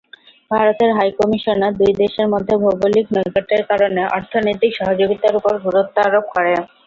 [0.51, 6.59] ভারতের হাইকমিশনার দুই দেশের মধ্যে ভৌগোলিক নৈকট্যের কারণে অর্থনৈতিক সহযোগিতার ওপর গুরুত্বারোপ করেন।